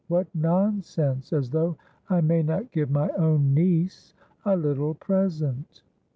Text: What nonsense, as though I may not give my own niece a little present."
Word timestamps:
What 0.07 0.25
nonsense, 0.33 1.31
as 1.31 1.51
though 1.51 1.77
I 2.09 2.21
may 2.21 2.41
not 2.41 2.71
give 2.71 2.89
my 2.89 3.09
own 3.09 3.53
niece 3.53 4.15
a 4.43 4.55
little 4.57 4.95
present." 4.95 5.83